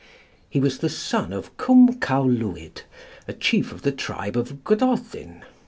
He 0.49 0.59
was 0.59 0.79
the 0.79 0.89
son 0.89 1.31
of 1.31 1.55
Cwm 1.57 1.99
Cawlwyd, 1.99 2.81
a 3.27 3.33
chief 3.33 3.71
of 3.71 3.83
the 3.83 3.91
tribe 3.91 4.35
of 4.35 4.63
Gododin. 4.63 5.43